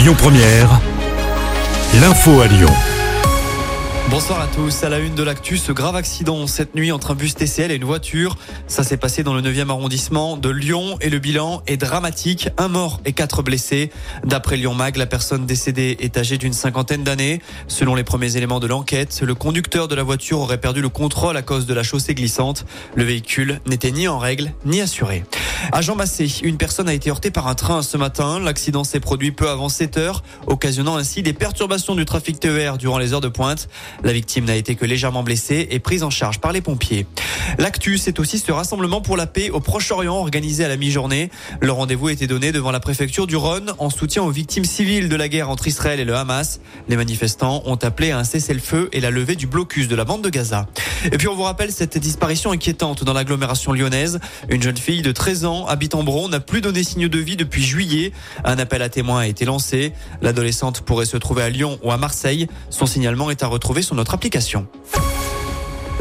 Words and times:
Lyon 0.00 0.14
Première, 0.16 0.80
l'info 2.00 2.40
à 2.40 2.46
Lyon. 2.46 2.72
Bonsoir 4.08 4.40
à 4.40 4.46
tous. 4.46 4.82
À 4.82 4.88
la 4.88 4.98
une 4.98 5.14
de 5.14 5.22
l'actu, 5.22 5.58
ce 5.58 5.72
grave 5.72 5.94
accident 5.94 6.46
cette 6.46 6.74
nuit 6.74 6.90
entre 6.90 7.10
un 7.10 7.14
bus 7.14 7.34
TCL 7.34 7.70
et 7.70 7.74
une 7.74 7.84
voiture. 7.84 8.38
Ça 8.66 8.82
s'est 8.82 8.96
passé 8.96 9.22
dans 9.22 9.34
le 9.34 9.42
9e 9.42 9.68
arrondissement 9.68 10.38
de 10.38 10.48
Lyon 10.48 10.96
et 11.02 11.10
le 11.10 11.18
bilan 11.18 11.62
est 11.66 11.76
dramatique. 11.76 12.48
Un 12.56 12.68
mort 12.68 13.02
et 13.04 13.12
quatre 13.12 13.42
blessés. 13.42 13.90
D'après 14.24 14.56
Lyon 14.56 14.72
Mag, 14.72 14.96
la 14.96 15.04
personne 15.04 15.44
décédée 15.44 15.98
est 16.00 16.16
âgée 16.16 16.38
d'une 16.38 16.54
cinquantaine 16.54 17.04
d'années. 17.04 17.42
Selon 17.68 17.94
les 17.94 18.02
premiers 18.02 18.38
éléments 18.38 18.58
de 18.58 18.68
l'enquête, 18.68 19.20
le 19.22 19.34
conducteur 19.34 19.86
de 19.86 19.94
la 19.94 20.02
voiture 20.02 20.40
aurait 20.40 20.62
perdu 20.62 20.80
le 20.80 20.88
contrôle 20.88 21.36
à 21.36 21.42
cause 21.42 21.66
de 21.66 21.74
la 21.74 21.82
chaussée 21.82 22.14
glissante. 22.14 22.64
Le 22.94 23.04
véhicule 23.04 23.60
n'était 23.66 23.90
ni 23.90 24.08
en 24.08 24.18
règle 24.18 24.52
ni 24.64 24.80
assuré. 24.80 25.24
À 25.72 25.82
Jean 25.82 25.94
Massé, 25.94 26.26
une 26.42 26.56
personne 26.56 26.88
a 26.88 26.94
été 26.94 27.10
heurtée 27.10 27.30
par 27.30 27.46
un 27.46 27.54
train 27.54 27.82
ce 27.82 27.96
matin. 27.96 28.40
L'accident 28.40 28.82
s'est 28.82 28.98
produit 28.98 29.30
peu 29.30 29.48
avant 29.48 29.68
7 29.68 29.98
heures, 29.98 30.22
occasionnant 30.46 30.96
ainsi 30.96 31.22
des 31.22 31.32
perturbations 31.32 31.94
du 31.94 32.04
trafic 32.04 32.40
TER 32.40 32.76
durant 32.76 32.98
les 32.98 33.12
heures 33.12 33.20
de 33.20 33.28
pointe. 33.28 33.68
La 34.02 34.12
victime 34.12 34.46
n'a 34.46 34.56
été 34.56 34.74
que 34.74 34.84
légèrement 34.84 35.22
blessée 35.22 35.68
et 35.70 35.78
prise 35.78 36.02
en 36.02 36.10
charge 36.10 36.40
par 36.40 36.52
les 36.52 36.60
pompiers. 36.60 37.06
L'actu, 37.58 37.98
c'est 37.98 38.18
aussi 38.18 38.38
ce 38.38 38.50
rassemblement 38.50 39.00
pour 39.00 39.16
la 39.16 39.26
paix 39.26 39.50
au 39.50 39.60
Proche-Orient 39.60 40.16
organisé 40.16 40.64
à 40.64 40.68
la 40.68 40.76
mi-journée. 40.76 41.30
Le 41.60 41.72
rendez-vous 41.72 42.08
a 42.08 42.12
été 42.12 42.26
donné 42.26 42.52
devant 42.52 42.72
la 42.72 42.80
préfecture 42.80 43.26
du 43.26 43.36
Rhône 43.36 43.72
en 43.78 43.90
soutien 43.90 44.22
aux 44.22 44.30
victimes 44.30 44.64
civiles 44.64 45.08
de 45.08 45.16
la 45.16 45.28
guerre 45.28 45.50
entre 45.50 45.68
Israël 45.68 46.00
et 46.00 46.04
le 46.04 46.16
Hamas. 46.16 46.60
Les 46.88 46.96
manifestants 46.96 47.62
ont 47.66 47.76
appelé 47.76 48.10
à 48.10 48.18
un 48.18 48.24
cessez-le-feu 48.24 48.88
et 48.92 49.00
la 49.00 49.10
levée 49.10 49.36
du 49.36 49.46
blocus 49.46 49.88
de 49.88 49.94
la 49.94 50.04
bande 50.04 50.22
de 50.22 50.30
Gaza. 50.30 50.66
Et 51.04 51.18
puis 51.18 51.28
on 51.28 51.34
vous 51.34 51.42
rappelle 51.42 51.70
cette 51.70 51.98
disparition 51.98 52.50
inquiétante 52.50 53.04
dans 53.04 53.12
l'agglomération 53.12 53.72
lyonnaise. 53.72 54.20
Une 54.48 54.62
jeune 54.62 54.76
fille 54.76 55.02
de 55.02 55.12
13 55.12 55.44
ans 55.44 55.49
habite 55.66 55.94
en 55.94 56.02
Bron 56.02 56.28
n'a 56.28 56.40
plus 56.40 56.60
donné 56.60 56.82
signe 56.82 57.08
de 57.08 57.18
vie 57.18 57.36
depuis 57.36 57.62
juillet. 57.62 58.12
Un 58.44 58.58
appel 58.58 58.82
à 58.82 58.88
témoins 58.88 59.20
a 59.20 59.26
été 59.26 59.44
lancé. 59.44 59.92
L'adolescente 60.22 60.80
pourrait 60.82 61.06
se 61.06 61.16
trouver 61.16 61.42
à 61.42 61.50
Lyon 61.50 61.78
ou 61.82 61.90
à 61.90 61.96
Marseille. 61.96 62.46
Son 62.70 62.86
signalement 62.86 63.30
est 63.30 63.42
à 63.42 63.46
retrouver 63.46 63.82
sur 63.82 63.94
notre 63.94 64.14
application. 64.14 64.66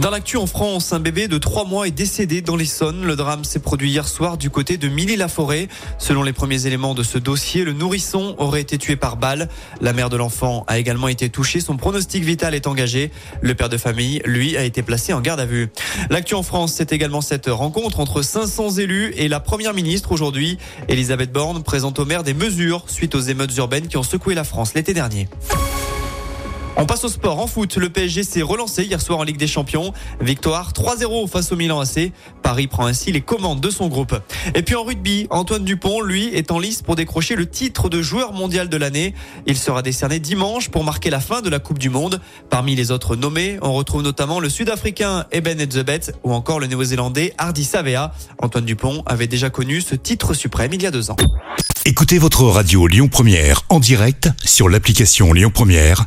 Dans 0.00 0.10
l'actu 0.10 0.36
en 0.36 0.46
France, 0.46 0.92
un 0.92 1.00
bébé 1.00 1.26
de 1.26 1.38
3 1.38 1.64
mois 1.64 1.88
est 1.88 1.90
décédé 1.90 2.42
dans 2.42 2.54
l'Essonne. 2.54 3.06
Le 3.06 3.16
drame 3.16 3.44
s'est 3.44 3.60
produit 3.60 3.90
hier 3.90 4.06
soir 4.06 4.36
du 4.36 4.50
côté 4.50 4.76
de 4.76 4.88
Milly-la-Forêt. 4.88 5.68
Selon 5.96 6.22
les 6.22 6.34
premiers 6.34 6.66
éléments 6.66 6.94
de 6.94 7.02
ce 7.02 7.16
dossier, 7.16 7.64
le 7.64 7.72
nourrisson 7.72 8.34
aurait 8.38 8.60
été 8.60 8.76
tué 8.76 8.96
par 8.96 9.16
balle. 9.16 9.48
La 9.80 9.94
mère 9.94 10.10
de 10.10 10.18
l'enfant 10.18 10.64
a 10.66 10.78
également 10.78 11.08
été 11.08 11.30
touchée. 11.30 11.60
Son 11.60 11.78
pronostic 11.78 12.24
vital 12.24 12.54
est 12.54 12.66
engagé. 12.66 13.10
Le 13.40 13.54
père 13.54 13.70
de 13.70 13.78
famille, 13.78 14.20
lui, 14.26 14.56
a 14.58 14.64
été 14.64 14.82
placé 14.82 15.14
en 15.14 15.22
garde 15.22 15.40
à 15.40 15.46
vue. 15.46 15.70
L'actu 16.10 16.34
en 16.34 16.42
France, 16.42 16.74
c'est 16.74 16.92
également 16.92 17.22
cette 17.22 17.46
rencontre 17.46 17.98
entre 17.98 18.20
500 18.20 18.72
élus 18.72 19.14
et 19.16 19.28
la 19.28 19.40
première 19.40 19.72
ministre 19.72 20.12
aujourd'hui. 20.12 20.58
Elisabeth 20.88 21.32
Borne 21.32 21.62
présente 21.62 21.98
au 21.98 22.04
maire 22.04 22.22
des 22.22 22.34
mesures 22.34 22.84
suite 22.86 23.14
aux 23.14 23.20
émeutes 23.20 23.56
urbaines 23.56 23.88
qui 23.88 23.96
ont 23.96 24.02
secoué 24.02 24.34
la 24.34 24.44
France 24.44 24.74
l'été 24.74 24.92
dernier. 24.92 25.26
On 26.78 26.84
passe 26.84 27.04
au 27.04 27.08
sport. 27.08 27.38
En 27.40 27.46
foot, 27.46 27.76
le 27.76 27.88
PSG 27.88 28.22
s'est 28.22 28.42
relancé 28.42 28.84
hier 28.84 29.00
soir 29.00 29.18
en 29.18 29.22
Ligue 29.22 29.38
des 29.38 29.46
Champions. 29.46 29.94
Victoire 30.20 30.72
3-0 30.72 31.26
face 31.26 31.50
au 31.50 31.56
Milan 31.56 31.80
AC. 31.80 32.12
Paris 32.42 32.66
prend 32.66 32.84
ainsi 32.84 33.12
les 33.12 33.22
commandes 33.22 33.60
de 33.60 33.70
son 33.70 33.88
groupe. 33.88 34.14
Et 34.54 34.62
puis 34.62 34.74
en 34.74 34.84
rugby, 34.84 35.26
Antoine 35.30 35.64
Dupont, 35.64 36.02
lui, 36.02 36.26
est 36.34 36.50
en 36.50 36.58
lice 36.58 36.82
pour 36.82 36.94
décrocher 36.94 37.34
le 37.34 37.48
titre 37.48 37.88
de 37.88 38.02
joueur 38.02 38.34
mondial 38.34 38.68
de 38.68 38.76
l'année. 38.76 39.14
Il 39.46 39.56
sera 39.56 39.80
décerné 39.80 40.18
dimanche 40.18 40.68
pour 40.68 40.84
marquer 40.84 41.08
la 41.08 41.20
fin 41.20 41.40
de 41.40 41.48
la 41.48 41.60
Coupe 41.60 41.78
du 41.78 41.88
Monde. 41.88 42.20
Parmi 42.50 42.74
les 42.74 42.90
autres 42.90 43.16
nommés, 43.16 43.58
on 43.62 43.72
retrouve 43.72 44.02
notamment 44.02 44.38
le 44.38 44.50
Sud-Africain 44.50 45.24
Eben 45.32 45.58
Etzebeth 45.58 46.12
ou 46.24 46.34
encore 46.34 46.60
le 46.60 46.66
Néo-Zélandais 46.66 47.32
Hardy 47.38 47.64
Savea. 47.64 48.12
Antoine 48.42 48.66
Dupont 48.66 49.02
avait 49.06 49.28
déjà 49.28 49.48
connu 49.48 49.80
ce 49.80 49.94
titre 49.94 50.34
suprême 50.34 50.72
il 50.74 50.82
y 50.82 50.86
a 50.86 50.90
deux 50.90 51.10
ans. 51.10 51.16
Écoutez 51.86 52.18
votre 52.18 52.42
radio 52.42 52.86
Lyon 52.86 53.08
Première 53.08 53.62
en 53.68 53.78
direct 53.78 54.28
sur 54.44 54.68
l'application 54.68 55.32
Lyon 55.32 55.52
Première, 55.54 56.06